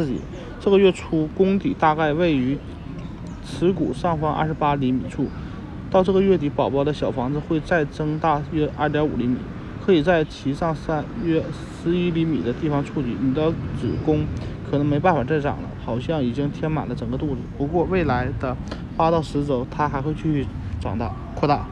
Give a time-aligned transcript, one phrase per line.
[0.00, 0.18] 自己。
[0.58, 2.56] 这个月初，宫底大概位于
[3.44, 5.26] 耻骨上方二十八厘米处。
[5.90, 9.36] 到这个月底，宝宝的小房子会再增大约二点五厘米，
[9.84, 11.42] 可以在其上三约
[11.82, 13.14] 十一厘米的地方触及。
[13.20, 14.24] 你的子宫
[14.70, 17.40] 可能没办法再长了，好像已经填满了整个肚子。
[17.58, 18.56] 不过未来的
[18.96, 20.46] 八到十周，它还会继续
[20.80, 21.66] 长大扩大。